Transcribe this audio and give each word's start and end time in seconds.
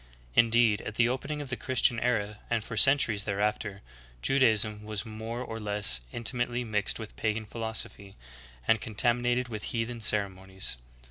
^ 0.01 0.03
Indeed, 0.33 0.81
at 0.81 0.95
the 0.95 1.07
opening 1.07 1.41
of 1.41 1.51
the 1.51 1.55
Chris 1.55 1.79
tian 1.79 1.99
era 1.99 2.39
and 2.49 2.63
for 2.63 2.75
centuries 2.75 3.25
thereafter, 3.25 3.83
Judaism 4.23 4.83
was 4.83 5.05
more 5.05 5.41
or 5.43 5.59
less 5.59 6.01
intimately 6.11 6.63
mixed 6.63 6.97
with 6.97 7.15
pagan 7.15 7.45
philosophy, 7.45 8.15
and 8.67 8.81
contam 8.81 9.19
inated 9.21 9.47
with 9.47 9.65
heathen 9.65 10.01
ceremonies. 10.01 10.77